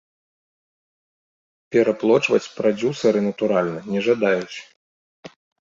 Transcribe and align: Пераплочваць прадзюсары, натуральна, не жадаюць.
Пераплочваць 1.75 2.49
прадзюсары, 2.57 3.19
натуральна, 3.29 3.79
не 3.95 3.99
жадаюць. 4.11 4.57